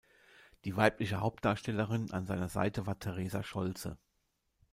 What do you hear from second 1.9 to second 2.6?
an seiner